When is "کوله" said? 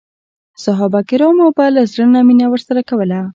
2.89-3.19